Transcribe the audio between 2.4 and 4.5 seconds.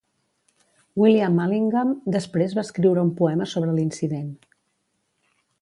va escriure un poema sobre l'incident.